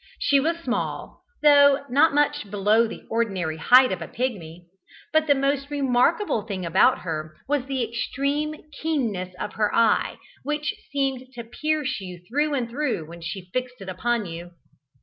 She 0.17 0.39
was 0.39 0.57
small, 0.57 1.21
though 1.43 1.85
not 1.87 2.11
much 2.11 2.49
below 2.49 2.87
the 2.87 3.03
ordinary 3.07 3.57
height 3.57 3.91
of 3.91 4.01
a 4.01 4.07
Pigmy; 4.07 4.65
but 5.13 5.27
the 5.27 5.35
most 5.35 5.69
remarkable 5.69 6.41
thing 6.41 6.65
about 6.65 7.01
her 7.01 7.37
was 7.47 7.65
the 7.67 7.87
extreme 7.87 8.55
keenness 8.81 9.35
of 9.39 9.53
her 9.53 9.71
eye, 9.75 10.17
which 10.41 10.73
seemed 10.91 11.31
to 11.33 11.43
pierce 11.43 12.01
you 12.01 12.19
through 12.27 12.55
and 12.55 12.67
through 12.67 13.05
when 13.05 13.21
she 13.21 13.51
fixed 13.53 13.79
it 13.79 13.89
upon 13.89 14.25
you. 14.25 14.53